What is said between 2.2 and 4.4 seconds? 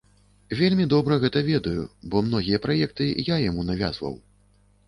многія праекты я яму навязваў.